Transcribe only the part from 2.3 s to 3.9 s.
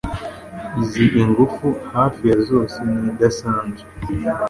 zose ntidasanzwe